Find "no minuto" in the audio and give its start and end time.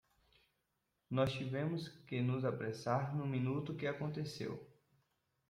3.15-3.75